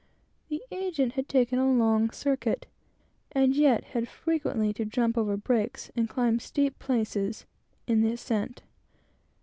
The 0.49 0.63
agent 0.71 1.13
had 1.13 1.29
taken 1.29 1.59
a 1.59 1.71
long 1.71 2.09
circuit, 2.09 2.65
and 3.33 3.55
yet 3.55 3.83
had 3.83 4.07
frequently 4.07 4.73
to 4.73 4.83
jump 4.83 5.15
over 5.15 5.37
breaks, 5.37 5.91
and 5.95 6.09
climb 6.09 6.37
up 6.37 6.41
steep 6.41 6.79
places, 6.79 7.45
in 7.85 8.01
the 8.01 8.13
ascent. 8.13 8.63